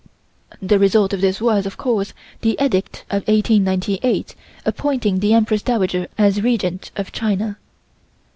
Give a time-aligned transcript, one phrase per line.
[0.63, 4.33] (The result of this was, of course, the Edict of 1898
[4.65, 7.59] appointing the Empress Dowager as Regent of China.)